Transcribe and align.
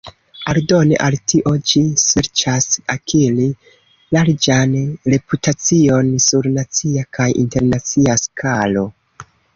Aldone 0.51 0.95
al 1.07 1.17
tio, 1.33 1.51
ĝi 1.71 1.81
serĉas 2.03 2.79
akiri 2.95 3.45
larĝan 4.17 4.73
reputacion 5.15 6.11
sur 6.29 6.49
nacia 6.57 7.05
kaj 7.19 7.29
internacia 7.47 8.17
skalo. 8.27 8.89